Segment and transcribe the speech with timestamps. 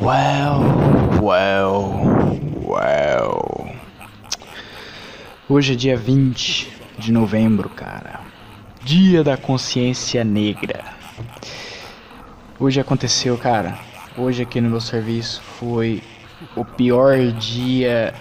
[0.00, 2.02] Well, well,
[2.64, 3.27] well.
[5.50, 8.20] Hoje é dia 20 de novembro, cara.
[8.84, 10.84] Dia da consciência negra.
[12.60, 13.78] Hoje aconteceu, cara.
[14.14, 16.02] Hoje aqui no meu serviço foi
[16.54, 18.12] o pior dia.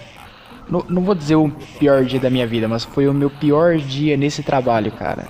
[0.69, 3.75] Não, não vou dizer o pior dia da minha vida, mas foi o meu pior
[3.75, 5.27] dia nesse trabalho, cara.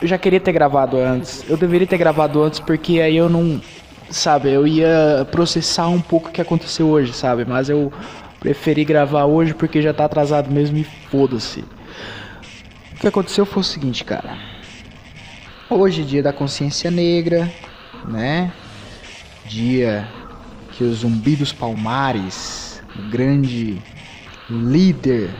[0.00, 1.44] Eu já queria ter gravado antes.
[1.46, 3.60] Eu deveria ter gravado antes porque aí eu não
[4.08, 7.44] sabe, eu ia processar um pouco o que aconteceu hoje, sabe?
[7.44, 7.92] Mas eu
[8.40, 11.60] preferi gravar hoje porque já tá atrasado mesmo e foda-se.
[12.92, 14.38] O que aconteceu foi o seguinte, cara.
[15.70, 17.50] Hoje, dia da consciência negra,
[18.06, 18.52] né?
[19.46, 20.08] Dia
[20.72, 23.82] que o Zumbi dos Palmares, o grande
[24.48, 25.30] líder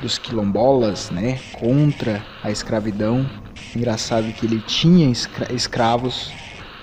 [0.00, 3.28] dos quilombolas, né, contra a escravidão.
[3.76, 6.32] Engraçado que ele tinha escra escravos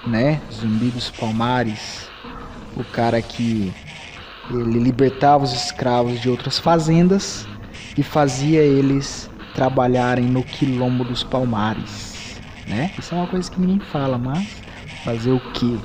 [0.08, 0.42] né?
[0.52, 2.10] Zumbi dos Palmares,
[2.76, 3.74] o cara que
[4.50, 7.48] ele libertava os escravos de outras fazendas
[7.98, 12.92] e fazia eles trabalharem no quilombo dos Palmares, né?
[12.98, 14.48] Isso é uma coisa que ninguém fala, mas
[15.04, 15.80] fazer o que?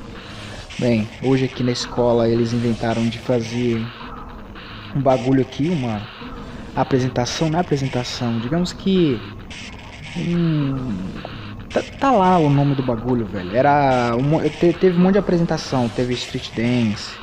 [0.79, 3.85] Bem, hoje aqui na escola eles inventaram de fazer
[4.95, 6.03] um bagulho aqui, uma
[6.75, 9.21] apresentação, na é apresentação, digamos que
[10.17, 10.95] um,
[11.73, 13.57] Tá, tá, lá o nome do bagulho, velho.
[13.57, 14.15] Era.
[14.15, 14.39] Um,
[14.79, 15.89] teve um monte de apresentação.
[15.89, 17.19] Teve street dance,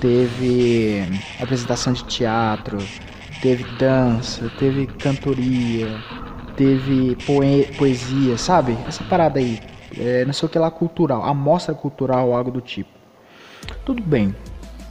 [0.00, 1.04] teve
[1.40, 2.78] apresentação de teatro,
[3.42, 5.88] teve dança, teve cantoria,
[6.56, 8.76] teve poe poesia, sabe?
[8.86, 9.60] Essa parada aí.
[9.98, 12.90] É, não sei o que lá cultural, amostra cultural, algo do tipo.
[13.84, 14.34] Tudo bem.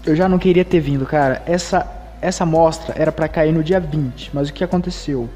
[0.05, 1.41] Eu já não queria ter vindo, cara.
[1.45, 5.29] Essa essa mostra era para cair no dia 20, mas o que aconteceu?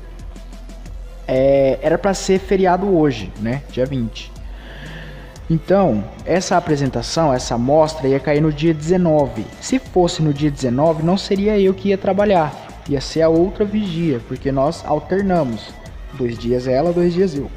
[1.27, 3.63] é, era para ser feriado hoje, né?
[3.71, 4.31] Dia 20.
[5.53, 9.45] Então, essa apresentação, essa mostra ia cair no dia 19.
[9.61, 12.51] Se fosse no dia 19, não seria eu que ia trabalhar,
[12.89, 15.71] ia ser a outra vigia, porque nós alternamos.
[16.13, 17.51] Dois dias ela, dois dias eu.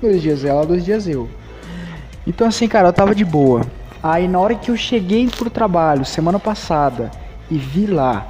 [0.00, 1.30] Dois dias ela, dois dias eu.
[2.26, 3.64] Então assim, cara, eu tava de boa.
[4.02, 7.12] Aí na hora que eu cheguei pro trabalho semana passada
[7.48, 8.26] e vi lá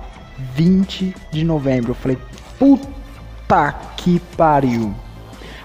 [0.54, 2.18] 20 de novembro, eu falei,
[2.58, 4.94] puta que pariu.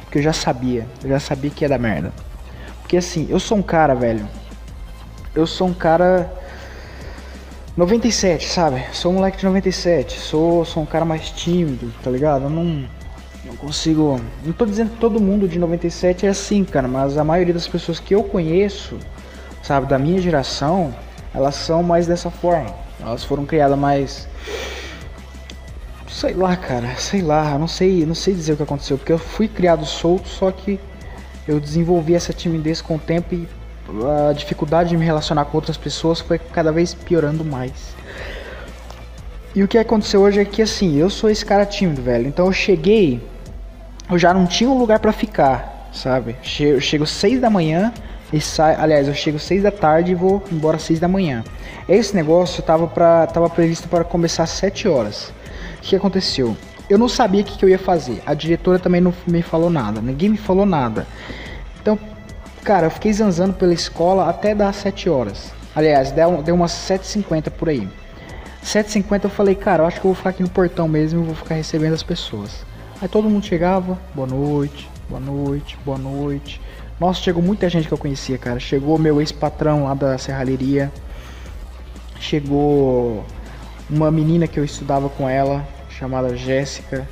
[0.06, 2.14] Porque eu já sabia, eu já sabia que ia dar merda.
[2.86, 4.30] Porque assim, eu sou um cara, velho.
[5.34, 6.32] Eu sou um cara
[7.76, 8.86] 97, sabe?
[8.94, 10.20] Sou um moleque de 97.
[10.20, 12.44] Sou, sou um cara mais tímido, tá ligado?
[12.44, 12.88] Eu não,
[13.44, 14.22] não consigo.
[14.46, 17.68] Não tô dizendo que todo mundo de 97 é assim, cara, mas a maioria das
[17.68, 19.00] pessoas que eu conheço,
[19.64, 20.94] sabe, da minha geração,
[21.34, 22.70] elas são mais dessa forma.
[23.02, 24.28] Elas foram criadas mais
[26.08, 29.18] Sei lá, cara, sei lá, não sei, não sei dizer o que aconteceu, porque eu
[29.18, 30.80] fui criado solto, só que
[31.48, 33.48] eu desenvolvi essa timidez com o tempo e
[34.30, 37.96] a dificuldade de me relacionar com outras pessoas foi cada vez piorando mais.
[39.54, 42.28] E o que aconteceu hoje é que assim, eu sou esse cara tímido, velho.
[42.28, 43.22] Então eu cheguei,
[44.10, 46.36] eu já não tinha um lugar para ficar, sabe?
[46.60, 47.94] Eu chego seis da manhã
[48.34, 51.44] e sai, aliás, eu chego seis da tarde e vou embora seis da manhã.
[51.88, 55.32] Esse negócio tava para tava previsto para começar às sete horas
[55.86, 56.58] que aconteceu?
[56.88, 58.22] Eu não sabia o que, que eu ia fazer.
[58.26, 60.02] A diretora também não me falou nada.
[60.02, 61.08] Ninguém me falou nada.
[61.82, 61.98] Então,
[62.64, 65.52] cara, eu fiquei zanzando pela escola até das 7 horas.
[65.76, 67.88] Aliás, deu, deu umas 7h50 por aí.
[68.64, 71.26] 7h50 eu falei, cara, eu acho que eu vou ficar aqui no portão mesmo e
[71.26, 72.64] vou ficar recebendo as pessoas.
[73.02, 76.62] Aí todo mundo chegava, boa noite, boa noite, boa noite.
[77.00, 78.60] Nossa, chegou muita gente que eu conhecia, cara.
[78.60, 80.92] Chegou meu ex-patrão lá da serralheria.
[82.20, 83.26] Chegou
[83.90, 85.68] uma menina que eu estudava com ela
[85.98, 87.08] chamada Jéssica.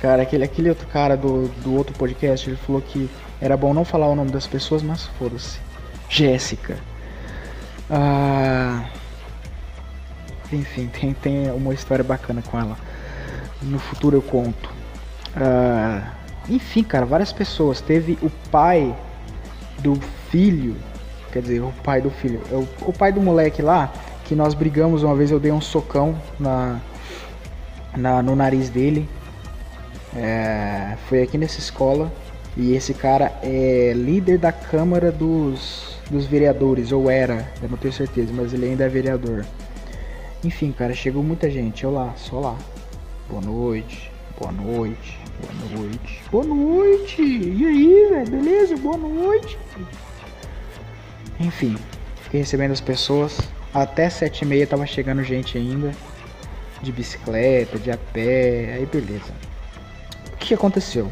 [0.00, 3.08] Cara, aquele, aquele outro cara do, do outro podcast, ele falou que
[3.40, 5.58] era bom não falar o nome das pessoas, mas foda-se.
[6.08, 6.76] Jéssica.
[7.90, 8.84] Ah,
[10.52, 12.76] enfim, tem, tem uma história bacana com ela.
[13.62, 14.70] No futuro eu conto.
[15.34, 16.12] Ah,
[16.48, 17.80] enfim, cara, várias pessoas.
[17.80, 18.94] Teve o pai
[19.78, 19.98] do
[20.30, 20.76] filho,
[21.32, 23.92] quer dizer, o pai do filho, o, o pai do moleque lá,
[24.24, 26.80] que nós brigamos uma vez, eu dei um socão na,
[27.96, 29.08] na, no nariz dele.
[30.16, 32.12] É, foi aqui nessa escola.
[32.56, 37.92] E esse cara é líder da Câmara dos, dos Vereadores, ou era, eu não tenho
[37.92, 39.44] certeza, mas ele ainda é vereador.
[40.44, 41.82] Enfim, cara, chegou muita gente.
[41.82, 42.56] Eu lá, só lá.
[43.28, 47.22] Boa noite, boa noite, boa noite, boa noite.
[47.22, 48.76] E aí, velho, beleza?
[48.76, 49.58] Boa noite.
[51.40, 51.76] Enfim,
[52.22, 53.40] fiquei recebendo as pessoas.
[53.72, 55.90] Até sete e meia tava chegando gente ainda.
[56.84, 59.32] De bicicleta, de a pé, aí beleza.
[60.34, 61.10] O que aconteceu?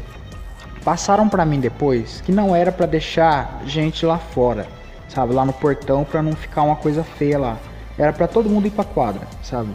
[0.85, 4.67] Passaram para mim depois que não era para deixar gente lá fora,
[5.09, 7.57] sabe, lá no portão para não ficar uma coisa feia lá.
[7.97, 9.69] Era para todo mundo ir pra quadra, sabe?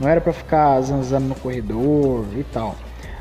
[0.00, 2.74] Não era para ficar zanzando no corredor e tal.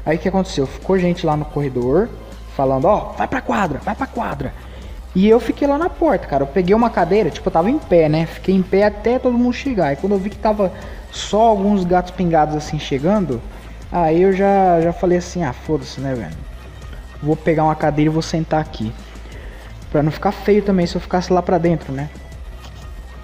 [0.06, 0.66] Aí o que aconteceu?
[0.66, 2.08] Ficou gente lá no corredor
[2.56, 4.54] falando, ó, oh, vai pra quadra, vai pra quadra.
[5.14, 6.44] E eu fiquei lá na porta, cara.
[6.44, 8.26] Eu peguei uma cadeira, tipo, eu tava em pé, né?
[8.26, 9.92] Fiquei em pé até todo mundo chegar.
[9.92, 10.72] E quando eu vi que tava
[11.14, 13.40] só alguns gatos pingados assim chegando,
[13.92, 16.36] aí eu já, já falei assim, ah, foda-se, né, velho?
[17.22, 18.92] Vou pegar uma cadeira e vou sentar aqui.
[19.92, 22.10] Pra não ficar feio também se eu ficasse lá pra dentro, né?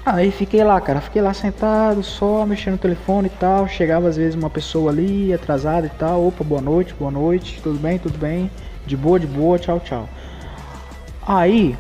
[0.06, 3.68] Aí fiquei lá, cara, fiquei lá sentado, só mexendo no telefone e tal.
[3.68, 6.28] Chegava às vezes uma pessoa ali, atrasada e tal.
[6.28, 8.52] Opa, boa noite, boa noite, tudo bem, tudo bem.
[8.86, 10.08] De boa, de boa, tchau, tchau.
[11.28, 11.76] Aí,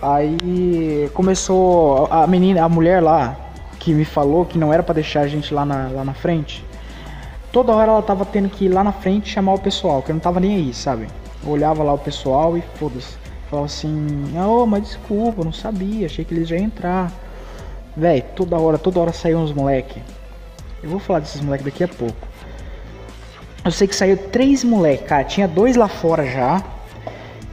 [0.00, 3.43] aí começou a menina, a mulher lá,
[3.84, 6.64] que me falou que não era para deixar a gente lá na, lá na frente.
[7.52, 10.14] Toda hora ela tava tendo que ir lá na frente chamar o pessoal, que eu
[10.14, 11.06] não tava nem aí, sabe?
[11.44, 13.14] Eu olhava lá o pessoal e foda-se.
[13.50, 14.06] Falava assim,
[14.42, 17.12] oh, mas desculpa, não sabia, achei que eles já iam entrar.
[17.94, 20.02] Véi, toda hora, toda hora saiu uns moleque.
[20.82, 22.26] Eu vou falar desses moleque daqui a pouco.
[23.62, 25.24] Eu sei que saiu três moleque, cara.
[25.24, 26.64] Tinha dois lá fora já.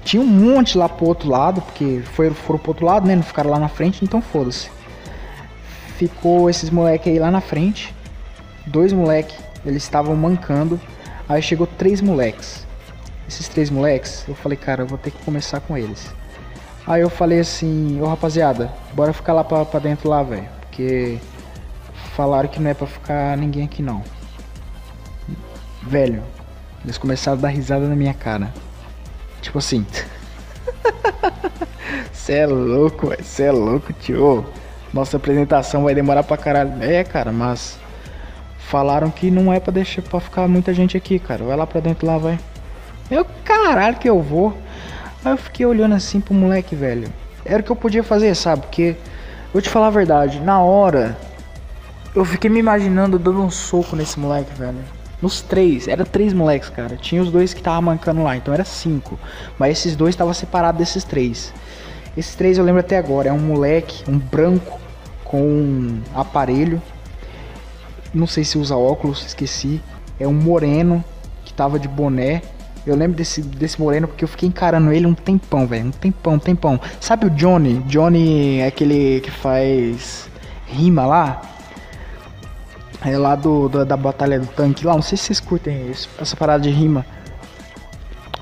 [0.06, 3.18] Tinha um monte lá pro outro lado, porque foram, foram pro outro lado, né?
[3.18, 4.70] Não ficaram lá na frente, então foda-se.
[6.02, 7.94] Ficou esses moleque aí lá na frente.
[8.66, 10.82] Dois moleque, eles estavam mancando.
[11.30, 12.66] Aí chegou três moleques
[13.32, 16.14] esses três moleques, eu falei, cara, eu vou ter que começar com eles.
[16.86, 20.50] Aí eu falei assim, ô rapaziada, bora ficar lá pra, dentro lá, velho.
[20.62, 21.18] Porque
[22.14, 24.04] falaram que não é pra ficar ninguém aqui não.
[25.84, 26.22] Velho,
[26.84, 28.54] eles começaram a dar risada na minha cara.
[29.42, 29.86] Tipo assim.
[32.12, 33.12] Cê é louco.
[33.24, 34.46] Cê é louco, tio.
[34.94, 36.74] Nossa apresentação vai demorar pra caralho.
[36.82, 37.80] É, cara, mas.
[38.58, 41.44] Falaram que não é pra deixar pra ficar muita gente aqui, cara.
[41.44, 42.40] Vai lá pra dentro lá, vai.
[43.10, 44.56] Eu, caralho, que eu vou.
[45.26, 47.12] Aí eu fiquei olhando assim pro moleque, velho.
[47.44, 48.62] Era o que eu podia fazer, sabe?
[48.62, 48.96] Porque,
[49.52, 51.18] vou te falar a verdade, na hora,
[52.16, 54.80] eu fiquei me imaginando dando um soco nesse moleque, velho.
[55.22, 56.98] Nos três, era três moleques, cara.
[56.98, 59.20] Tinha os dois que estavam mancando lá, então era cinco.
[59.58, 61.54] Mas esses dois estavam separados desses três.
[62.18, 63.30] Esses três eu lembro até agora.
[63.30, 64.80] É um moleque, um branco,
[65.32, 66.80] com um aparelho.
[68.14, 69.82] Não sei se usa óculos, esqueci.
[70.20, 71.04] É um moreno
[71.44, 72.42] que tava de boné
[72.86, 75.88] eu lembro desse, desse moreno porque eu fiquei encarando ele um tempão, velho.
[75.88, 76.80] Um tempão, um tempão.
[77.00, 77.78] Sabe o Johnny?
[77.86, 80.28] Johnny é aquele que faz
[80.66, 81.42] rima lá.
[83.04, 84.94] É lá do, do, da Batalha do Tanque lá.
[84.94, 87.06] Não sei se vocês curtem isso, essa parada de rima.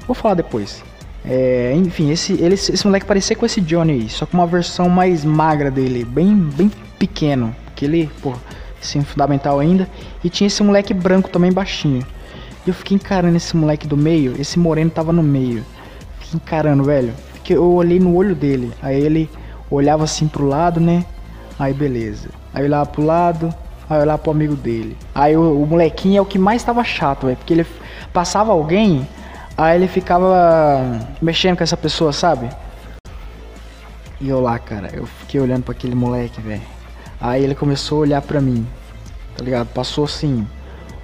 [0.07, 0.83] Vou falar depois.
[1.25, 4.88] É, enfim, esse, ele, esse moleque parecia com esse Johnny aí, só com uma versão
[4.88, 7.56] mais magra dele, bem, bem pequeno.
[7.75, 8.33] Que ele, pô,
[8.80, 9.88] sim, fundamental ainda.
[10.24, 12.06] E tinha esse moleque branco também baixinho.
[12.66, 15.63] E eu fiquei encarando esse moleque do meio, esse moreno tava no meio.
[16.19, 17.13] Fiquei encarando, velho.
[17.33, 18.72] Porque eu olhei no olho dele.
[18.81, 19.30] Aí ele
[19.72, 21.06] olhava assim pro lado, né?
[21.57, 22.30] Aí beleza.
[22.54, 23.53] Aí eu olhava pro lado,
[23.89, 24.98] aí eu olhava pro amigo dele.
[25.13, 27.38] Aí o, o molequinho é o que mais tava chato, velho.
[27.38, 27.65] Porque ele
[28.12, 29.08] passava alguém,
[29.60, 30.84] aí ele ficava
[31.22, 32.50] mexendo com essa pessoa, sabe?
[34.22, 36.62] E eu lá, cara, eu fiquei olhando para aquele moleque, velho.
[37.20, 38.66] Aí ele começou a olhar pra mim,
[39.36, 39.68] tá ligado?
[39.68, 40.48] Passou assim,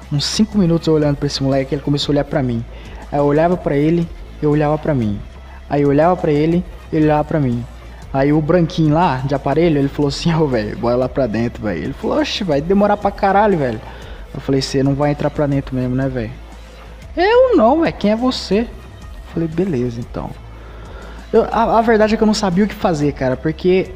[0.10, 2.64] uns 5 minutos eu olhando para esse moleque, ele começou a olhar para mim.
[3.12, 4.08] Aí eu olhava para ele,
[4.42, 5.20] eu olhava para mim.
[5.70, 7.66] Aí eu olhava para ele, ele olhava para mim.
[8.14, 11.28] Aí o branquinho lá, de aparelho, ele falou assim, ô oh, velho, bora lá pra
[11.28, 11.84] dentro, velho.
[11.84, 13.82] Ele falou, oxe, vai demorar pra caralho, velho.
[14.34, 16.45] Eu falei, você não vai entrar pra dentro mesmo, né, velho?
[17.16, 18.68] Eu não, velho, quem é você?
[19.34, 20.30] Falei, beleza, então.
[21.32, 23.92] Eu, a, a verdade é que eu não sabia o que fazer, cara, porque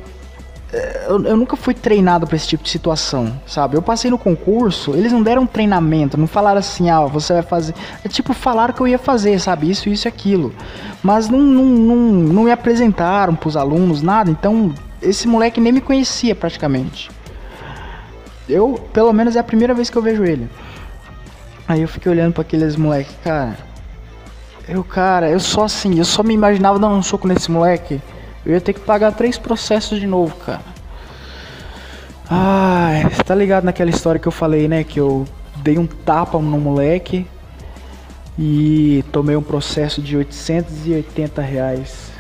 [1.08, 3.76] eu, eu, nunca fui treinado para esse tipo de situação, sabe?
[3.76, 7.74] Eu passei no concurso, eles não deram treinamento, não falaram assim, ah, você vai fazer.
[8.04, 9.70] É tipo, falaram que eu ia fazer, sabe?
[9.70, 10.54] Isso, isso e aquilo.
[11.02, 14.30] Mas não, não, não, não me apresentaram pros alunos, nada.
[14.30, 17.10] Então, esse moleque nem me conhecia praticamente.
[18.48, 20.48] Eu, pelo menos, é a primeira vez que eu vejo ele.
[21.70, 23.56] Aí eu fiquei olhando para aqueles moleques, cara.
[24.68, 28.02] Eu, cara, eu só assim, eu só me imaginava dando um soco nesse moleque.
[28.44, 30.64] Eu ia ter que pagar três processos de novo, cara.
[32.28, 34.84] Ai, você tá ligado naquela história que eu falei, né?
[34.84, 37.28] Que eu dei um tapa no moleque
[38.36, 42.12] e tomei um processo de 880 reais.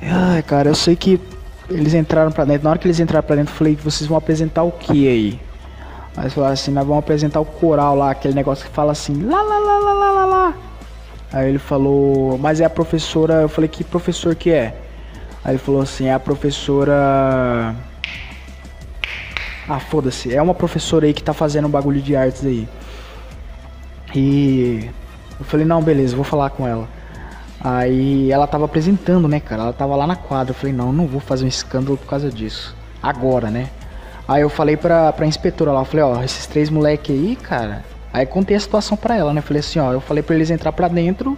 [0.00, 1.20] Ai, cara, eu sei que
[1.68, 2.64] eles entraram pra dentro.
[2.64, 5.40] Na hora que eles entraram pra dentro, eu falei vocês vão apresentar o que aí?
[6.16, 9.42] Eles falaram assim, nós vamos apresentar o coral lá, aquele negócio que fala assim, lá
[9.42, 10.54] lá lá lá lá lá lá.
[11.32, 13.42] Aí ele falou, mas é a professora.
[13.42, 14.80] Eu falei, que professor que é?
[15.44, 17.74] Aí ele falou assim, é a professora.
[19.68, 22.68] Ah, foda-se, é uma professora aí que tá fazendo um bagulho de artes aí.
[24.14, 24.88] E
[25.38, 26.88] eu falei, não, beleza, vou falar com ela.
[27.60, 29.62] Aí ela tava apresentando, né, cara?
[29.62, 30.52] Ela tava lá na quadra.
[30.52, 32.76] Eu falei, não, não vou fazer um escândalo por causa disso.
[33.02, 33.70] Agora, né?
[34.26, 37.84] Aí eu falei pra, pra inspetora lá, eu falei, ó, esses três moleque aí, cara.
[38.12, 39.40] Aí contei a situação pra ela, né?
[39.40, 41.36] Falei assim, ó, eu falei pra eles entrar pra dentro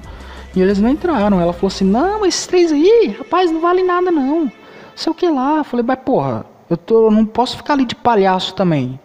[0.54, 1.40] e eles não entraram.
[1.40, 4.50] Ela falou assim, não, esses três aí, rapaz, não vale nada não.
[4.94, 5.58] Sei o que lá.
[5.58, 9.00] Eu falei, mas porra, eu, tô, eu não posso ficar ali de palhaço também.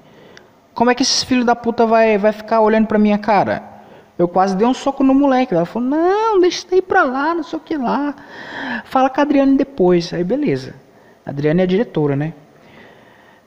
[0.73, 3.63] Como é que esses filhos da puta vai, vai ficar olhando pra minha cara?
[4.17, 5.53] Eu quase dei um soco no moleque.
[5.53, 8.13] Ela falou: Não, deixa isso aí pra lá, não sei o que lá.
[8.85, 10.13] Fala com a Adriane depois.
[10.13, 10.75] Aí, beleza.
[11.25, 12.33] A Adriane é a diretora, né?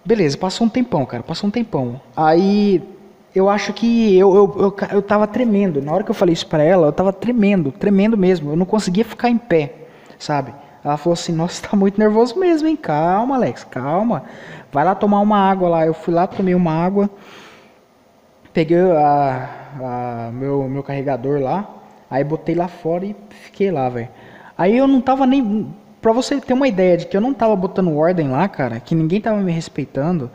[0.04, 1.22] Beleza, passou um tempão, cara.
[1.22, 2.00] Passou um tempão.
[2.16, 2.82] Aí
[3.34, 5.80] eu acho que eu, eu, eu, eu tava tremendo.
[5.82, 8.50] Na hora que eu falei isso pra ela, eu tava tremendo, tremendo mesmo.
[8.52, 9.72] Eu não conseguia ficar em pé,
[10.18, 10.54] sabe?
[10.84, 12.76] Ela falou assim: Nossa, tá muito nervoso mesmo, hein?
[12.76, 14.24] Calma, Alex, calma.
[14.70, 15.86] Vai lá tomar uma água lá.
[15.86, 17.08] Eu fui lá, tomei uma água.
[18.52, 19.48] Peguei a,
[19.80, 21.68] a, meu, meu carregador lá,
[22.08, 24.08] aí botei lá fora e fiquei lá, velho.
[24.56, 25.74] Aí eu não tava nem.
[26.04, 28.94] Pra você ter uma ideia de que eu não tava botando ordem lá, cara, que
[28.94, 30.30] ninguém tava me respeitando,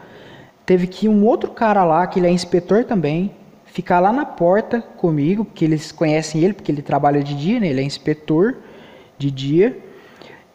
[0.65, 3.35] teve que um outro cara lá, que ele é inspetor também,
[3.65, 7.67] ficar lá na porta comigo, porque eles conhecem ele, porque ele trabalha de dia, né?
[7.67, 8.57] Ele é inspetor
[9.15, 9.77] de dia.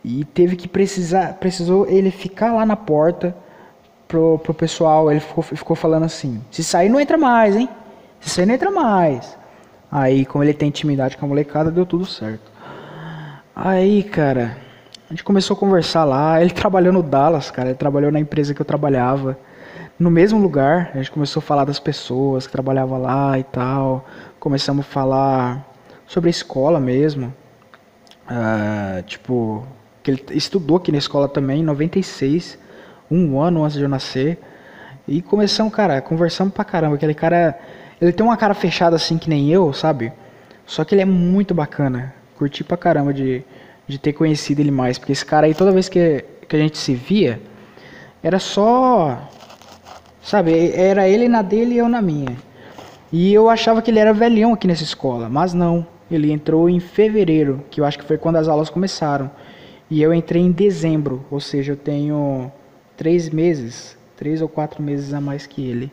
[0.03, 3.37] E teve que precisar, precisou ele ficar lá na porta
[4.09, 7.69] pro, pro pessoal, ele ficou, ficou falando assim: se sair não entra mais, hein?
[8.19, 9.39] Se sair não entra mais.
[9.93, 12.51] Aí, como ele tem intimidade com a molecada, deu tudo certo.
[13.55, 14.64] Aí, cara,
[15.09, 16.41] a gente começou a conversar lá.
[16.41, 17.71] Ele trabalhou no Dallas, cara.
[17.71, 19.39] Ele trabalhou na empresa que eu trabalhava.
[19.99, 24.05] No mesmo lugar, a gente começou a falar das pessoas que trabalhavam lá e tal.
[24.41, 25.65] Começamos a falar
[26.07, 27.33] sobre a escola mesmo.
[28.25, 29.67] Uh, tipo,
[30.03, 32.59] que ele estudou aqui na escola também, em 96
[33.11, 34.39] um ano antes de eu nascer.
[35.07, 36.97] E começamos, cara, conversamos pra caramba.
[36.97, 37.59] Aquele cara,
[38.01, 40.13] ele tem uma cara fechada assim que nem eu, sabe?
[40.67, 42.15] Só que ele é muito bacana.
[42.37, 43.45] Curti pra caramba de,
[43.87, 44.99] de ter conhecido ele mais.
[44.99, 47.41] Porque esse cara aí, toda vez que, que a gente se via,
[48.23, 49.29] era só.
[50.23, 50.73] Sabe?
[50.73, 52.37] Era ele na dele e eu na minha.
[53.13, 55.29] E eu achava que ele era velhão aqui nessa escola.
[55.29, 55.87] Mas não.
[56.11, 59.31] Ele entrou em fevereiro, que eu acho que foi quando as aulas começaram.
[59.91, 62.51] E eu entrei em dezembro, ou seja, eu tenho
[62.97, 65.93] três meses, três ou quatro meses a mais que ele.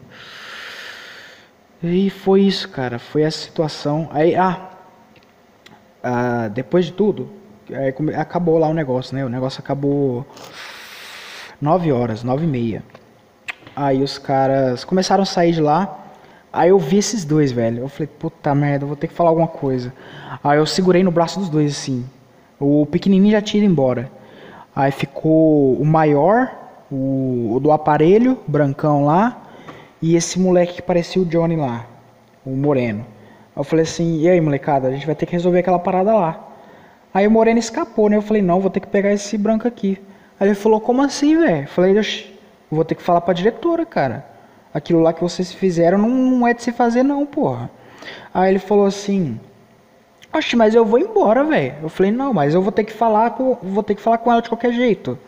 [1.84, 3.00] E foi isso, cara.
[3.00, 4.10] Foi essa situação.
[4.12, 4.70] Aí, ah,
[6.04, 7.30] ah depois de tudo,
[7.76, 9.26] aí, acabou lá o negócio, né?
[9.26, 10.26] O negócio acabou
[11.62, 12.84] nove horas, nove e meia.
[13.76, 15.98] Aí os caras começaram a sair de lá.
[16.52, 17.80] Aí eu vi esses dois, velho.
[17.80, 19.94] Eu falei, puta merda, vou ter que falar alguma coisa.
[20.44, 22.06] Aí eu segurei no braço dos dois, assim.
[22.60, 24.12] O pequenininho já tinha ido embora.
[24.76, 26.62] Aí ficou o maior
[26.92, 29.42] o, o do aparelho, brancão lá,
[30.02, 31.86] e esse moleque que parecia o Johnny lá,
[32.46, 33.06] o moreno.
[33.56, 36.51] Eu falei assim, e aí molecada, a gente vai ter que resolver aquela parada lá.
[37.14, 38.16] Aí o moreno escapou, né?
[38.16, 40.02] Eu falei, não, vou ter que pegar esse branco aqui.
[40.40, 41.68] Aí ele falou, como assim, velho?
[41.68, 41.96] Falei,
[42.70, 44.26] vou ter que falar pra diretora, cara.
[44.74, 47.70] Aquilo lá que vocês fizeram não, não é de se fazer não, porra.
[48.34, 49.40] Aí ele falou assim,
[50.34, 51.76] Oxe, mas eu vou embora, velho.
[51.84, 54.32] Eu falei, não, mas eu vou ter que falar com, vou ter que falar com
[54.32, 55.20] ela de qualquer jeito.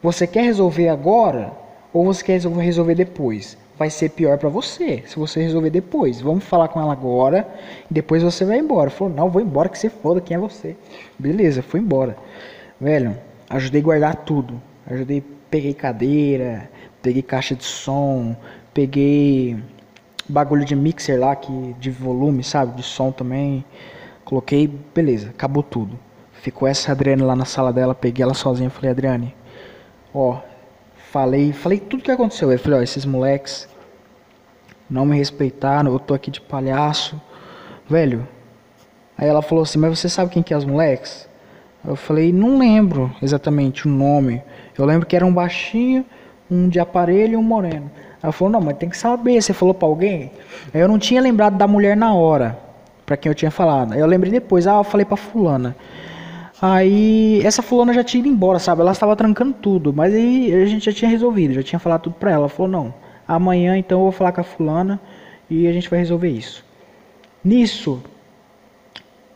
[0.00, 1.52] Você quer resolver agora
[1.92, 3.58] ou você quer resolver depois?
[3.82, 6.20] Vai ser pior para você se você resolver depois.
[6.20, 7.48] Vamos falar com ela agora
[7.90, 8.90] e depois você vai embora.
[8.90, 10.76] Falou, não, vou embora que você foda, quem é você?
[11.18, 12.16] Beleza, fui embora.
[12.80, 13.18] Velho,
[13.50, 14.62] ajudei a guardar tudo.
[14.88, 15.20] Ajudei,
[15.50, 16.70] peguei cadeira,
[17.02, 18.36] peguei caixa de som,
[18.72, 19.58] peguei
[20.28, 23.64] bagulho de mixer lá que de volume, sabe, de som também.
[24.24, 25.98] Coloquei, beleza, acabou tudo.
[26.34, 29.34] Ficou essa Adriane lá na sala dela, peguei ela sozinha, falei, Adriane,
[30.14, 30.38] Ó,
[31.10, 32.52] falei, falei tudo que aconteceu.
[32.52, 33.71] Eu falei, ó, esses moleques
[34.92, 37.20] não me respeitaram, eu tô aqui de palhaço.
[37.88, 38.28] Velho.
[39.16, 41.28] Aí ela falou assim, mas você sabe quem que é os moleques?
[41.84, 44.42] Eu falei, não lembro exatamente o nome.
[44.76, 46.04] Eu lembro que era um baixinho,
[46.50, 47.90] um de aparelho e um moreno.
[48.22, 50.30] Ela falou, não, mas tem que saber, você falou pra alguém?
[50.72, 52.58] Aí eu não tinha lembrado da mulher na hora,
[53.04, 53.94] pra quem eu tinha falado.
[53.94, 55.74] Aí eu lembrei depois, ah, eu falei pra fulana.
[56.60, 58.82] Aí essa fulana já tinha ido embora, sabe?
[58.82, 62.14] Ela estava trancando tudo, mas aí a gente já tinha resolvido, já tinha falado tudo
[62.14, 62.42] pra ela.
[62.42, 62.94] Ela falou, não,
[63.34, 65.00] amanhã então eu vou falar com a fulana
[65.48, 66.64] e a gente vai resolver isso.
[67.44, 68.02] Nisso,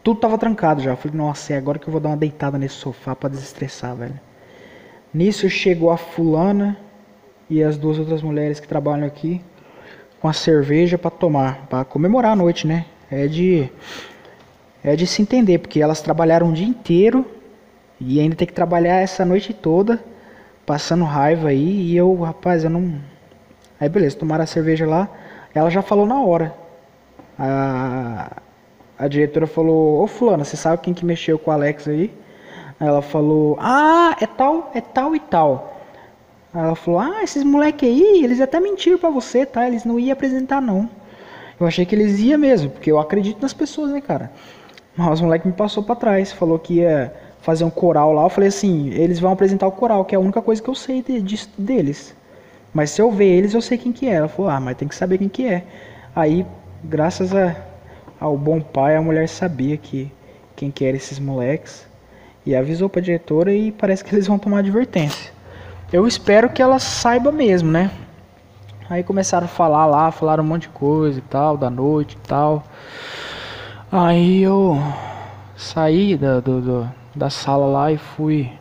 [0.02, 0.92] tudo tava trancado já.
[0.92, 3.96] Eu falei, nossa, é agora que eu vou dar uma deitada nesse sofá para desestressar,
[3.96, 4.18] velho.
[5.12, 6.76] Nisso chegou a fulana
[7.50, 9.40] e as duas outras mulheres que trabalham aqui
[10.20, 12.86] com a cerveja para tomar, para comemorar a noite, né?
[13.10, 13.70] É de
[14.82, 17.26] é de se entender, porque elas trabalharam o dia inteiro
[18.00, 20.02] e ainda tem que trabalhar essa noite toda,
[20.64, 23.00] passando raiva aí, e eu, rapaz, eu não
[23.80, 25.08] Aí beleza, tomaram a cerveja lá,
[25.54, 26.54] ela já falou na hora.
[27.38, 28.30] A,
[28.98, 32.12] a diretora falou, ô fulana, você sabe quem que mexeu com o Alex aí?
[32.80, 35.80] Ela falou, ah, é tal, é tal e tal.
[36.52, 39.66] Aí ela falou, ah, esses moleque aí, eles até mentiram pra você, tá?
[39.66, 40.88] Eles não iam apresentar não.
[41.58, 44.30] Eu achei que eles iam mesmo, porque eu acredito nas pessoas, né, cara?
[44.96, 48.24] Mas o moleque me passou para trás, falou que ia fazer um coral lá.
[48.24, 50.74] Eu falei assim, eles vão apresentar o coral, que é a única coisa que eu
[50.74, 52.14] sei de, de, deles.
[52.76, 54.16] Mas se eu ver eles, eu sei quem que é.
[54.16, 55.64] Ela falou, ah, mas tem que saber quem que é.
[56.14, 56.44] Aí,
[56.84, 57.56] graças a,
[58.20, 60.12] ao bom pai, a mulher sabia que
[60.54, 61.88] quem que eram esses moleques.
[62.44, 65.32] E avisou pra diretora e parece que eles vão tomar advertência.
[65.90, 67.90] Eu espero que ela saiba mesmo, né?
[68.90, 72.28] Aí começaram a falar lá, falaram um monte de coisa e tal, da noite e
[72.28, 72.62] tal.
[73.90, 74.76] Aí eu
[75.56, 78.52] saí da, do, do, da sala lá e fui.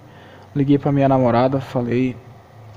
[0.56, 2.16] Liguei pra minha namorada, falei,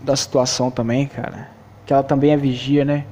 [0.03, 1.49] da situação também, cara.
[1.85, 3.05] Que ela também é vigia, né?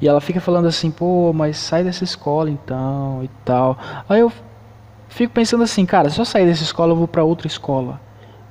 [0.00, 3.78] E ela fica falando assim, pô, mas sai dessa escola então e tal.
[4.08, 4.32] Aí eu
[5.08, 8.00] fico pensando assim, cara, se eu sair dessa escola eu vou para outra escola.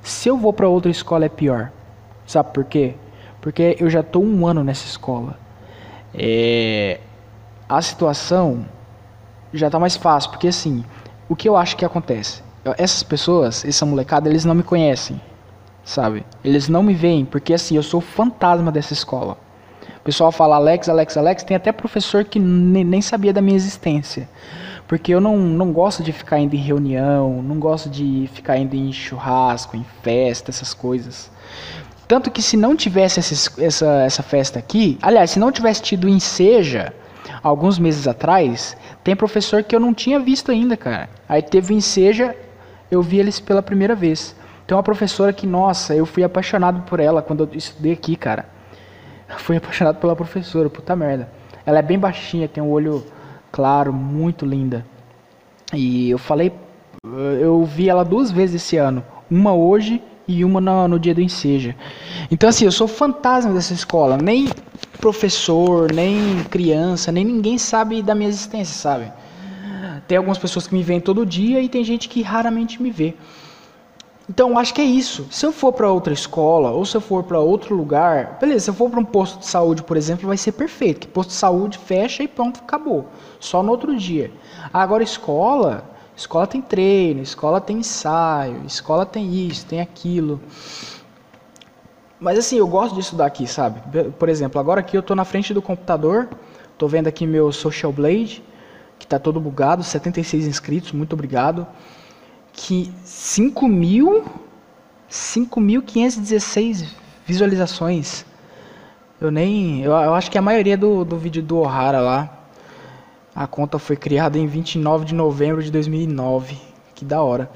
[0.02, 1.72] Se eu vou para outra escola é pior.
[2.26, 2.96] Sabe por quê?
[3.42, 5.38] Porque eu já tô um ano nessa escola.
[6.14, 7.00] É...
[7.68, 8.66] A situação
[9.54, 10.84] já tá mais fácil, porque assim,
[11.28, 12.42] o que eu acho que acontece?
[12.78, 15.20] Essas pessoas, essa molecada, eles não me conhecem
[15.84, 16.26] sabe?
[16.44, 19.38] Eles não me veem, porque assim, eu sou o fantasma dessa escola.
[19.98, 24.28] O pessoal fala Alex, Alex, Alex, tem até professor que nem sabia da minha existência.
[24.88, 28.76] Porque eu não, não gosto de ficar indo em reunião, não gosto de ficar indo
[28.76, 31.32] em churrasco, em festa, essas coisas.
[32.06, 36.08] Tanto que se não tivesse essa, essa, essa festa aqui, aliás, se não tivesse tido
[36.08, 36.94] em Seja,
[37.42, 41.10] alguns meses atrás, tem professor que eu não tinha visto ainda, cara.
[41.28, 42.36] Aí teve em Seja,
[42.92, 44.36] eu vi eles pela primeira vez.
[44.66, 48.46] Tem uma professora que, nossa, eu fui apaixonado por ela quando eu estudei aqui, cara.
[49.38, 51.30] fui apaixonado pela professora, puta merda.
[51.66, 53.06] Ela é bem baixinha, tem um olho
[53.52, 54.86] claro, muito linda.
[55.74, 56.52] E eu falei,
[57.40, 59.04] eu vi ela duas vezes esse ano.
[59.30, 61.76] Uma hoje e uma no, no dia do enseja.
[62.32, 64.18] Então, assim, eu sou fantasma dessa escola.
[64.18, 64.50] Nem
[65.00, 69.12] professor, nem criança, nem ninguém sabe da minha existência, sabe?
[70.08, 73.16] Tem algumas pessoas que me veem todo dia e tem gente que raramente me vê.
[74.30, 75.28] Então, acho que é isso.
[75.30, 78.70] Se eu for para outra escola ou se eu for para outro lugar, beleza, se
[78.70, 81.02] eu for para um posto de saúde, por exemplo, vai ser perfeito.
[81.02, 83.08] Que posto de saúde fecha e pronto, acabou.
[83.40, 84.32] Só no outro dia.
[84.72, 85.84] Agora, escola,
[86.16, 90.40] escola tem treino, escola tem ensaio, escola tem isso, tem aquilo.
[92.18, 93.82] Mas assim, eu gosto de estudar aqui, sabe?
[94.12, 96.30] Por exemplo, agora aqui eu estou na frente do computador,
[96.72, 98.42] estou vendo aqui meu Social Blade,
[98.98, 101.68] que está todo bugado, 76 inscritos, muito obrigado
[102.54, 104.24] que 5 mil
[105.14, 106.88] 5.516
[107.24, 108.26] visualizações.
[109.22, 109.82] Eu nem.
[109.84, 112.40] Eu, eu, acho que a maioria do, do vídeo do O'Hara lá.
[113.36, 116.58] A conta foi criada em 29 de novembro de 2009.
[116.96, 117.50] Que da hora.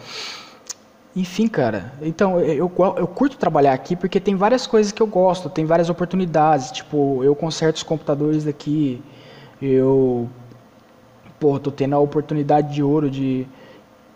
[1.16, 1.94] Enfim, cara.
[2.02, 5.50] Então, eu, eu curto trabalhar aqui porque tem várias coisas que eu gosto.
[5.50, 6.72] Tem várias oportunidades.
[6.72, 9.02] Tipo, eu conserto os computadores daqui.
[9.60, 10.30] Eu.
[11.40, 13.48] Pô, tô tendo a oportunidade de ouro de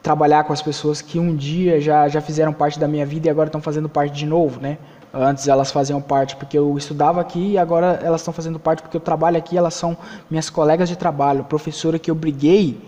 [0.01, 3.29] trabalhar com as pessoas que um dia já, já fizeram parte da minha vida e
[3.29, 4.77] agora estão fazendo parte de novo, né?
[5.13, 8.95] Antes elas faziam parte porque eu estudava aqui e agora elas estão fazendo parte porque
[8.95, 9.95] eu trabalho aqui, elas são
[10.29, 12.79] minhas colegas de trabalho, professora que eu briguei,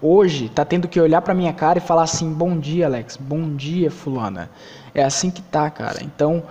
[0.00, 3.16] hoje está tendo que olhar para minha cara e falar assim: "Bom dia, Alex.
[3.16, 4.48] Bom dia, fulana".
[4.94, 5.98] É assim que tá, cara.
[6.02, 6.42] Então,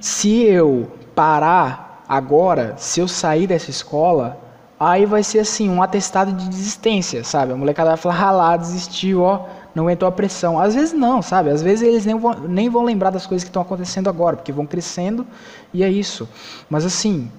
[0.00, 4.38] se eu parar agora, se eu sair dessa escola,
[4.78, 7.52] Aí vai ser assim, um atestado de desistência, sabe?
[7.52, 10.58] A molecada vai falar, ah lá, desistiu, ó, não aguentou a pressão.
[10.58, 11.48] Às vezes não, sabe?
[11.48, 14.52] Às vezes eles nem vão, nem vão lembrar das coisas que estão acontecendo agora, porque
[14.52, 15.26] vão crescendo
[15.72, 16.28] e é isso.
[16.68, 17.30] Mas assim,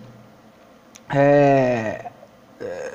[1.13, 2.09] é,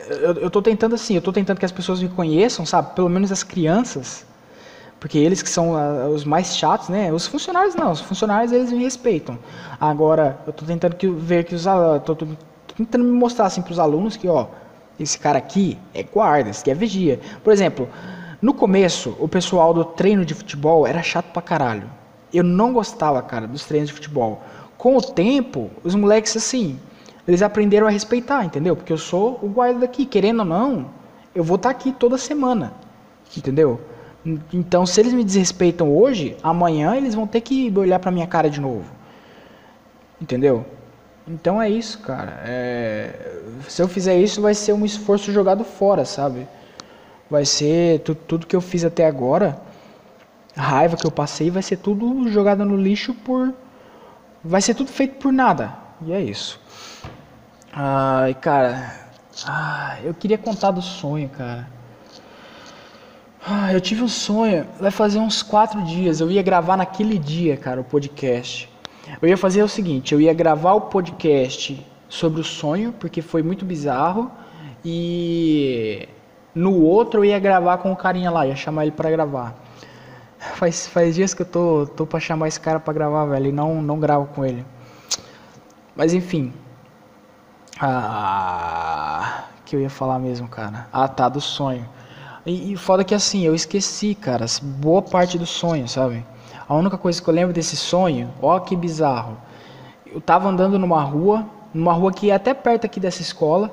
[0.09, 2.94] eu, eu tô tentando assim, eu tô tentando que as pessoas me conheçam, sabe?
[2.94, 4.26] Pelo menos as crianças,
[4.98, 7.12] porque eles que são uh, os mais chatos, né?
[7.12, 9.38] Os funcionários não, os funcionários eles me respeitam.
[9.81, 11.64] Agora, eu tô tentando que, ver que os
[12.05, 12.26] tô, tô
[12.76, 14.46] tentando me mostrar assim para os alunos que, ó,
[14.98, 17.20] esse cara aqui é guarda, esse aqui é vigia.
[17.42, 17.88] Por exemplo,
[18.40, 21.88] no começo, o pessoal do treino de futebol era chato pra caralho.
[22.32, 24.42] Eu não gostava, cara, dos treinos de futebol.
[24.76, 26.78] Com o tempo, os moleques, assim,
[27.26, 28.74] eles aprenderam a respeitar, entendeu?
[28.74, 30.87] Porque eu sou o guarda daqui, querendo ou não,
[31.35, 32.72] eu vou estar tá aqui toda semana,
[33.37, 33.80] entendeu?
[34.52, 38.48] Então, se eles me desrespeitam hoje, amanhã eles vão ter que olhar pra minha cara
[38.48, 38.85] de novo.
[40.20, 40.64] Entendeu?
[41.26, 42.42] Então é isso, cara.
[42.44, 43.40] É...
[43.68, 46.46] Se eu fizer isso, vai ser um esforço jogado fora, sabe?
[47.30, 49.61] Vai ser tu, tudo que eu fiz até agora,
[50.56, 53.54] a raiva que eu passei, vai ser tudo jogado no lixo por.
[54.44, 55.72] Vai ser tudo feito por nada.
[56.02, 56.61] E é isso.
[57.72, 59.00] Ai, cara.
[59.46, 61.68] Ah, eu queria contar do sonho, cara.
[63.44, 66.20] Ah, eu tive um sonho, vai fazer uns quatro dias.
[66.20, 68.71] Eu ia gravar naquele dia, cara, o podcast.
[69.20, 73.42] Eu ia fazer o seguinte: eu ia gravar o podcast sobre o sonho, porque foi
[73.42, 74.30] muito bizarro.
[74.84, 76.08] E
[76.54, 79.54] no outro eu ia gravar com o carinha lá, ia chamar ele para gravar.
[80.38, 83.52] Faz, faz dias que eu tô, tô pra chamar esse cara pra gravar, velho, e
[83.52, 84.66] não, não gravo com ele.
[85.94, 86.52] Mas enfim.
[87.80, 90.88] Ah, que eu ia falar mesmo, cara.
[90.92, 91.88] Ah, tá, do sonho.
[92.44, 96.24] E, e foda que assim, eu esqueci, cara, boa parte do sonho, sabe?
[96.68, 99.37] A única coisa que eu lembro desse sonho, ó que bizarro.
[100.07, 103.70] Eu tava andando numa rua, numa rua que é até perto aqui dessa escola.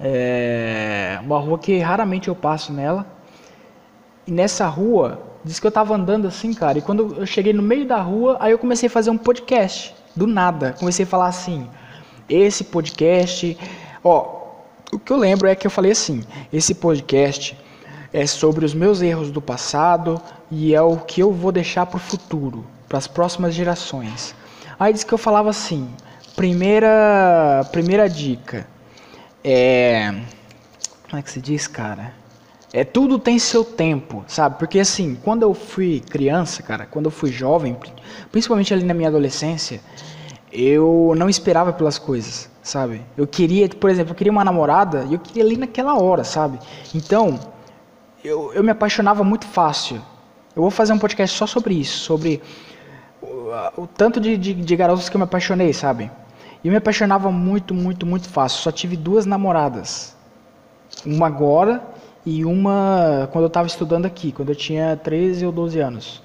[0.00, 3.06] É uma rua que raramente eu passo nela.
[4.26, 7.62] E nessa rua, diz que eu tava andando assim, cara, e quando eu cheguei no
[7.62, 9.94] meio da rua, aí eu comecei a fazer um podcast.
[10.16, 10.74] Do nada.
[10.78, 11.68] Comecei a falar assim:
[12.28, 13.56] esse podcast.
[14.02, 14.42] Ó,
[14.92, 17.56] o que eu lembro é que eu falei assim: esse podcast
[18.14, 21.96] é sobre os meus erros do passado e é o que eu vou deixar para
[21.96, 24.36] o futuro, para as próximas gerações.
[24.78, 25.90] Aí diz que eu falava assim:
[26.36, 28.68] primeira, primeira dica
[29.42, 30.14] é.
[31.10, 32.14] Como é que se diz, cara?
[32.72, 34.58] É tudo tem seu tempo, sabe?
[34.60, 37.76] Porque assim, quando eu fui criança, cara, quando eu fui jovem,
[38.30, 39.80] principalmente ali na minha adolescência,
[40.52, 43.02] eu não esperava pelas coisas, sabe?
[43.16, 46.58] Eu queria, por exemplo, eu queria uma namorada e eu queria ali naquela hora, sabe?
[46.92, 47.38] Então,
[48.24, 49.96] eu, eu me apaixonava muito fácil.
[50.56, 52.42] Eu vou fazer um podcast só sobre isso, sobre
[53.20, 56.10] o, o tanto de, de, de garotos que eu me apaixonei, sabe?
[56.62, 58.62] E eu me apaixonava muito, muito, muito fácil.
[58.62, 60.16] Só tive duas namoradas.
[61.04, 61.82] Uma agora
[62.24, 66.22] e uma quando eu estava estudando aqui, quando eu tinha 13 ou 12 anos.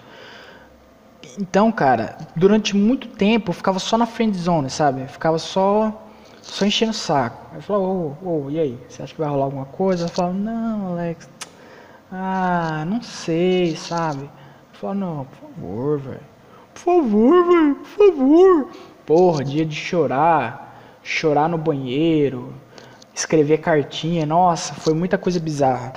[1.38, 5.02] Então, cara, durante muito tempo eu ficava só na friend zone, sabe?
[5.02, 6.06] Eu ficava só
[6.42, 7.56] só enchendo o saco.
[7.56, 8.80] Eu falava, ô, ô, e aí?
[8.88, 10.06] Você acha que vai rolar alguma coisa?
[10.06, 11.28] Eu falava, não, Alex,
[12.12, 14.30] ah, não sei, sabe?
[14.74, 16.22] Fala, não, por favor, velho.
[16.74, 18.70] Por favor, velho, por favor.
[19.06, 22.54] Porra, dia de chorar, chorar no banheiro,
[23.14, 25.94] escrever cartinha, nossa, foi muita coisa bizarra.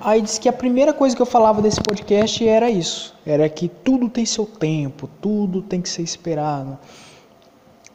[0.00, 3.68] Aí disse que a primeira coisa que eu falava desse podcast era isso, era que
[3.68, 6.78] tudo tem seu tempo, tudo tem que ser esperado.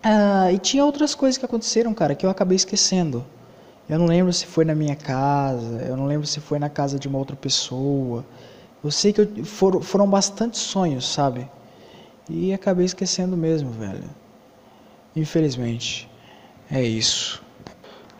[0.04, 3.26] Ah, e tinha outras coisas que aconteceram, cara, que eu acabei esquecendo.
[3.90, 7.00] Eu não lembro se foi na minha casa, eu não lembro se foi na casa
[7.00, 8.26] de uma outra pessoa.
[8.84, 11.50] Eu sei que eu, foram, foram bastante sonhos, sabe?
[12.30, 14.04] E acabei esquecendo mesmo, velho.
[15.16, 16.10] Infelizmente.
[16.70, 17.42] É isso.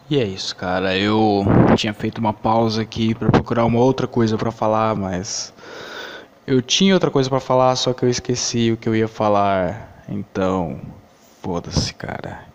[0.10, 0.98] E é isso, cara.
[0.98, 5.54] Eu tinha feito uma pausa aqui para procurar uma outra coisa para falar, mas
[6.46, 10.04] eu tinha outra coisa para falar, só que eu esqueci o que eu ia falar.
[10.08, 10.80] Então,
[11.42, 12.46] foda-se, cara.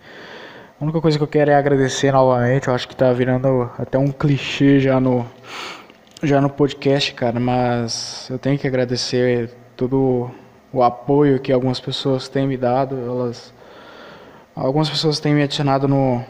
[0.82, 2.66] A única coisa que eu quero é agradecer novamente.
[2.66, 5.24] Eu acho que tá virando até um clichê já no,
[6.20, 7.38] já no podcast, cara.
[7.38, 10.28] Mas eu tenho que agradecer todo
[10.72, 12.96] o apoio que algumas pessoas têm me dado.
[12.96, 13.54] Elas,
[14.56, 16.20] algumas pessoas têm me adicionado no,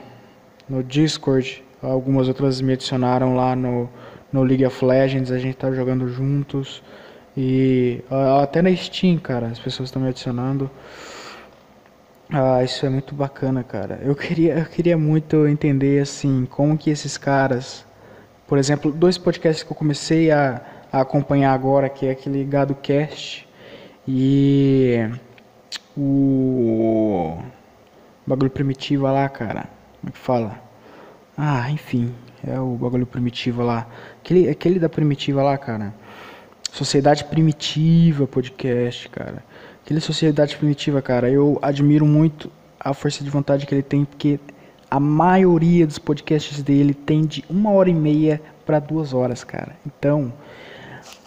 [0.69, 1.65] no Discord.
[1.83, 3.89] Algumas outras me adicionaram lá no,
[4.31, 5.33] no League of Legends.
[5.33, 6.83] A gente tá jogando juntos.
[7.35, 8.05] E
[8.43, 10.71] até na Steam, cara, as pessoas estão me adicionando.
[12.35, 14.01] Ah, isso é muito bacana, cara.
[14.03, 17.85] Eu queria, eu queria muito entender assim, como que esses caras,
[18.47, 22.75] por exemplo, dois podcasts que eu comecei a, a acompanhar agora, que é aquele Gado
[22.77, 23.47] Cast
[24.09, 25.11] e
[25.95, 27.37] o
[28.27, 29.69] bagulho primitivo lá, cara.
[30.01, 30.59] Como é que fala?
[31.37, 32.15] Ah, enfim,
[32.47, 33.87] é o bagulho primitivo lá.
[34.23, 35.93] Aquele, aquele da primitiva lá, cara.
[36.73, 39.45] Sociedade Primitiva Podcast, cara.
[39.85, 44.39] Aquele Sociedade Primitiva, cara, eu admiro muito a força de vontade que ele tem, porque
[44.91, 49.77] a maioria dos podcasts dele tem de uma hora e meia para duas horas, cara.
[49.87, 50.33] Então,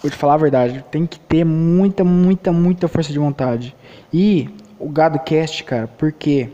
[0.02, 3.76] vou te falar a verdade, tem que ter muita, muita, muita força de vontade.
[4.14, 6.50] E o Gado Cast, cara, por quê?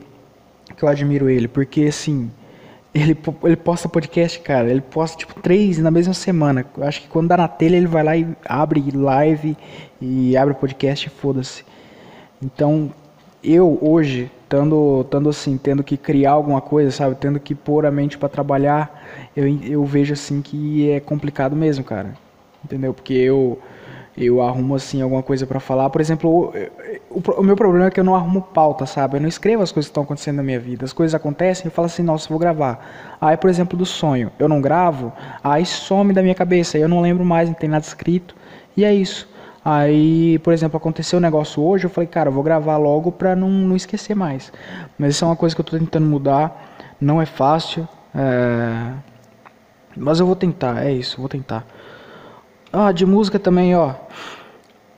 [0.81, 1.47] que eu admiro ele?
[1.47, 2.31] Porque, assim,
[2.93, 4.69] ele, ele posta podcast, cara.
[4.69, 6.65] Ele posta tipo três na mesma semana.
[6.75, 9.55] Eu acho que quando dá na telha ele vai lá e abre live
[10.01, 11.63] e abre podcast e foda-se.
[12.41, 12.91] Então,
[13.43, 17.91] eu hoje, estando, estando assim, tendo que criar alguma coisa, sabe, tendo que pôr a
[17.91, 22.13] mente para trabalhar, eu, eu vejo assim que é complicado mesmo, cara.
[22.63, 22.93] entendeu?
[22.93, 23.59] Porque eu
[24.17, 25.89] eu arrumo assim alguma coisa para falar.
[25.89, 29.17] Por exemplo, o, o, o, meu problema é que eu não arrumo pauta, sabe?
[29.17, 30.83] Eu não escrevo as coisas que estão acontecendo na minha vida.
[30.85, 33.17] As coisas acontecem eu falo assim, nossa, vou gravar.
[33.19, 37.01] Aí, por exemplo, do sonho, eu não gravo, aí some da minha cabeça, eu não
[37.01, 38.35] lembro mais, não tem nada escrito.
[38.75, 39.30] E é isso.
[39.63, 43.35] Aí, por exemplo, aconteceu um negócio hoje, eu falei, cara, eu vou gravar logo pra
[43.35, 44.51] não, não esquecer mais.
[44.97, 46.79] Mas isso é uma coisa que eu tô tentando mudar.
[46.99, 47.87] Não é fácil.
[48.15, 48.93] É...
[49.95, 51.65] Mas eu vou tentar, é isso, vou tentar.
[52.73, 53.93] Ah, de música também, ó.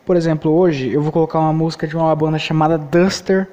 [0.05, 3.49] Por exemplo, hoje eu vou colocar uma música de uma banda chamada Duster.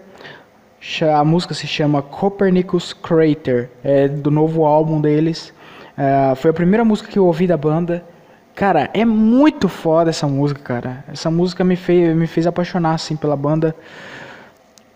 [1.14, 5.52] A música se chama Copernicus Crater, é do novo álbum deles.
[5.96, 8.04] É, foi a primeira música que eu ouvi da banda.
[8.54, 11.04] Cara, é muito foda essa música, cara.
[11.08, 13.74] Essa música me fez, me fez apaixonar assim pela banda.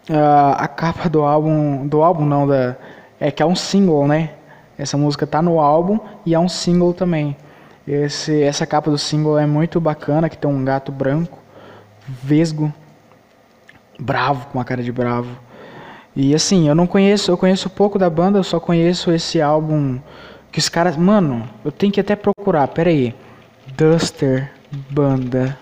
[0.08, 2.76] Uh, a capa do álbum, do álbum não, da,
[3.18, 4.30] é que é um single, né?
[4.76, 7.36] Essa música tá no álbum e é um single também.
[7.86, 11.38] Esse, essa capa do single é muito bacana, que tem um gato branco,
[12.06, 12.72] vesgo,
[13.98, 15.30] bravo, com uma cara de bravo.
[16.16, 19.98] E assim, eu não conheço, eu conheço pouco da banda, eu só conheço esse álbum
[20.52, 23.14] que os caras, mano, eu tenho que até procurar, pera aí.
[23.76, 24.52] Duster
[24.90, 25.58] Banda.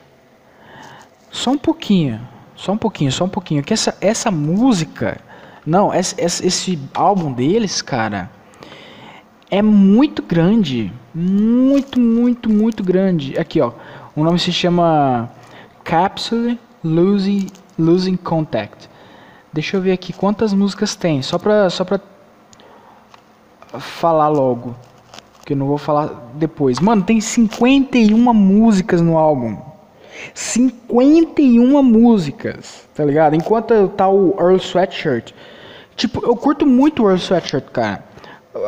[1.30, 2.20] Só um pouquinho,
[2.54, 3.62] só um pouquinho, só um pouquinho.
[3.62, 5.18] Que essa, essa música,
[5.64, 8.30] não, esse, esse álbum deles, cara,
[9.50, 13.38] é muito grande, muito, muito, muito grande.
[13.38, 13.72] Aqui, ó,
[14.14, 15.30] o nome se chama
[15.84, 18.90] Capsule Losing, Losing Contact.
[19.52, 22.00] Deixa eu ver aqui quantas músicas tem, só pra, só pra
[23.78, 24.74] falar logo
[25.44, 26.78] que eu não vou falar depois.
[26.80, 29.56] Mano, tem 51 músicas no álbum.
[30.34, 33.34] 51 músicas, tá ligado?
[33.34, 35.32] Enquanto tá o Earl Sweatshirt.
[35.96, 38.04] Tipo, eu curto muito o Earl Sweatshirt, cara.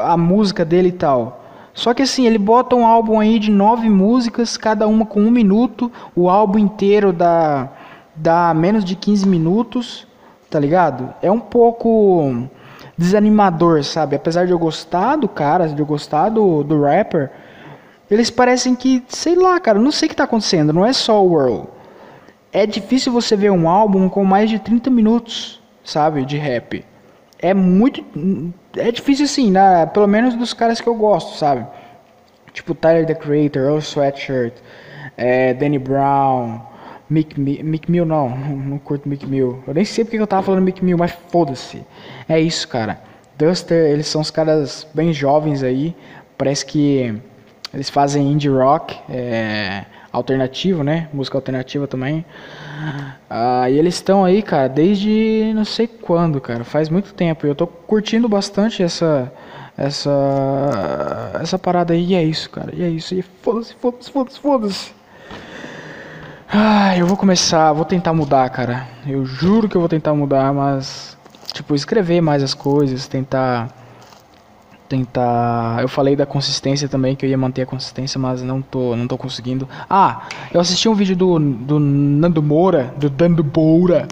[0.00, 1.44] A música dele e tal.
[1.72, 5.30] Só que assim, ele bota um álbum aí de nove músicas, cada uma com um
[5.30, 5.90] minuto.
[6.14, 7.68] O álbum inteiro dá,
[8.14, 10.06] dá menos de 15 minutos,
[10.48, 11.12] tá ligado?
[11.20, 12.48] É um pouco
[12.96, 14.16] desanimador, sabe?
[14.16, 17.30] Apesar de eu gostar do cara, de eu gostar do, do rapper,
[18.10, 21.24] eles parecem que, sei lá, cara, não sei o que tá acontecendo, não é só
[21.24, 21.64] o Earl.
[22.52, 26.84] É difícil você ver um álbum com mais de 30 minutos, sabe, de rap.
[27.40, 28.04] É muito.
[28.76, 29.86] É difícil assim, né?
[29.86, 31.66] Pelo menos dos caras que eu gosto, sabe?
[32.52, 34.54] Tipo Tyler the Creator, Earl Sweatshirt,
[35.16, 36.60] é, Danny Brown,
[37.14, 39.62] Mick, Mill não, não curto Mick Mill.
[39.66, 41.82] Eu nem sei porque eu tava falando Mick Mill, mas foda-se.
[42.28, 43.00] É isso, cara.
[43.38, 45.94] Duster, eles são os caras bem jovens aí.
[46.36, 47.14] Parece que
[47.72, 51.08] eles fazem indie rock, é, alternativo, né?
[51.12, 52.24] Música alternativa também.
[53.28, 56.64] Ah, e eles estão aí, cara, desde não sei quando, cara.
[56.64, 57.46] Faz muito tempo.
[57.46, 59.32] E eu tô curtindo bastante essa
[59.76, 62.04] essa essa parada aí.
[62.04, 62.72] E é isso, cara.
[62.74, 63.14] E é isso.
[63.14, 65.03] E foda-se, foda-se, foda-se, foda-se.
[66.56, 68.86] Ah, eu vou começar, vou tentar mudar, cara.
[69.04, 71.18] Eu juro que eu vou tentar mudar, mas
[71.52, 73.68] tipo, escrever mais as coisas, tentar
[74.88, 78.94] tentar, eu falei da consistência também que eu ia manter a consistência, mas não tô,
[78.94, 79.68] não tô conseguindo.
[79.90, 84.06] Ah, eu assisti um vídeo do do Nando Moura, do Nando Moura,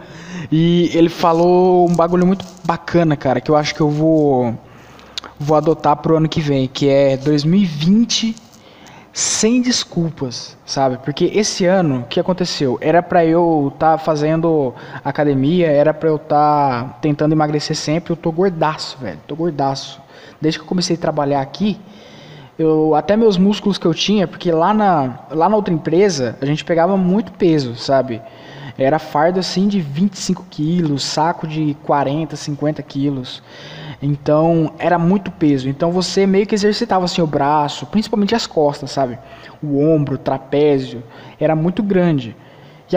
[0.50, 4.58] e ele falou um bagulho muito bacana, cara, que eu acho que eu vou
[5.38, 8.34] vou adotar pro ano que vem, que é 2020
[9.12, 10.98] sem desculpas, sabe?
[11.04, 12.78] Porque esse ano, o que aconteceu?
[12.80, 18.12] Era para eu estar tá fazendo academia, era para eu estar tá tentando emagrecer sempre.
[18.12, 19.18] Eu tô gordaço, velho.
[19.26, 20.00] Tô gordaço.
[20.40, 21.78] Desde que eu comecei a trabalhar aqui,
[22.58, 26.46] eu até meus músculos que eu tinha, porque lá na lá na outra empresa a
[26.46, 28.20] gente pegava muito peso, sabe?
[28.78, 33.42] Era fardo assim de 25 quilos, saco de 40, 50 quilos.
[34.00, 35.68] Então era muito peso.
[35.68, 39.18] Então você meio que exercitava assim o braço, principalmente as costas, sabe?
[39.62, 41.02] O ombro, o trapézio,
[41.38, 42.34] era muito grande.
[42.90, 42.96] E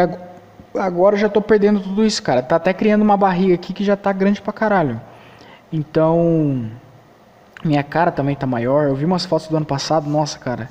[0.79, 2.41] agora eu já tô perdendo tudo isso, cara.
[2.41, 4.99] Tá até criando uma barriga aqui que já tá grande pra caralho.
[5.71, 6.69] Então,
[7.63, 8.87] minha cara também tá maior.
[8.87, 10.69] Eu vi umas fotos do ano passado, nossa, cara.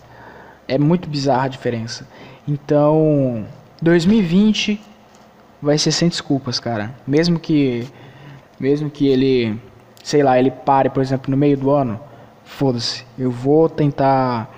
[0.67, 2.09] É muito bizarra a diferença.
[2.49, 3.47] Então,
[3.81, 4.81] 2020
[5.65, 6.95] vai ser sem desculpas, cara.
[7.07, 7.89] Mesmo que
[8.61, 9.59] mesmo que ele
[10.05, 11.99] sei lá, ele pare, por exemplo, no meio do ano,
[12.45, 14.55] foda-se, eu vou tentar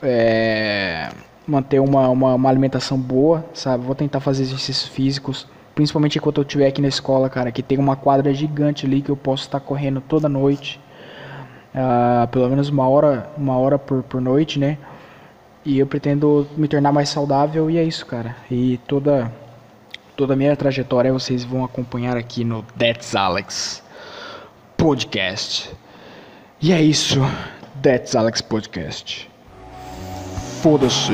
[0.00, 1.10] é,
[1.44, 3.84] manter uma, uma, uma, alimentação boa, sabe?
[3.84, 7.76] Vou tentar fazer exercícios físicos, principalmente enquanto eu estiver aqui na escola, cara, que tem
[7.76, 10.80] uma quadra gigante ali que eu posso estar correndo toda noite,
[11.74, 14.78] uh, pelo menos uma hora, uma hora por, por noite, né?
[15.64, 18.36] E eu pretendo me tornar mais saudável e é isso, cara.
[18.48, 19.30] E toda
[20.18, 23.84] Toda a minha trajetória vocês vão acompanhar aqui no That's Alex
[24.76, 25.70] Podcast.
[26.60, 27.20] E é isso,
[27.80, 29.30] That's Alex Podcast.
[30.60, 31.12] Foda-se.